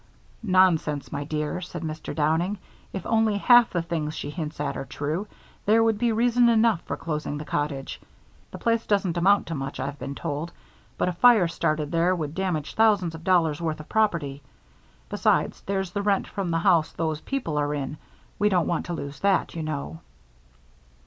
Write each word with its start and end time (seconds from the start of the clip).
"Nonsense, 0.41 1.11
my 1.11 1.23
dear," 1.25 1.61
said 1.61 1.83
Mr. 1.83 2.15
Downing. 2.15 2.57
"If 2.91 3.05
only 3.05 3.37
half 3.37 3.69
the 3.69 3.83
things 3.83 4.15
she 4.15 4.31
hints 4.31 4.59
at 4.59 4.75
are 4.75 4.83
true, 4.85 5.27
there 5.67 5.83
would 5.83 5.99
be 5.99 6.11
reason 6.11 6.49
enough 6.49 6.81
for 6.87 6.97
closing 6.97 7.37
the 7.37 7.45
cottage. 7.45 8.01
The 8.49 8.57
place 8.57 8.81
itself 8.81 8.87
doesn't 8.89 9.17
amount 9.17 9.45
to 9.45 9.53
much, 9.53 9.79
I've 9.79 9.99
been 9.99 10.15
told, 10.15 10.53
but 10.97 11.07
a 11.07 11.13
fire 11.13 11.47
started 11.47 11.91
there 11.91 12.15
would 12.15 12.33
damage 12.33 12.73
thousands 12.73 13.13
of 13.13 13.23
dollars' 13.23 13.61
worth 13.61 13.79
of 13.79 13.89
property. 13.89 14.41
Besides, 15.07 15.61
there's 15.67 15.91
the 15.91 16.01
rent 16.01 16.25
from 16.27 16.49
the 16.49 16.57
house 16.57 16.91
those 16.93 17.21
people 17.21 17.55
are 17.59 17.71
in 17.75 17.97
we 18.39 18.49
don't 18.49 18.65
want 18.65 18.87
to 18.87 18.93
lose 18.93 19.19
that, 19.19 19.53
you 19.53 19.61
know." 19.61 19.99